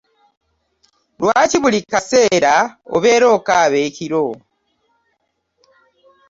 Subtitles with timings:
[1.19, 2.53] Lwaki buli kaseera
[2.95, 4.25] obeera okaaba ekiro.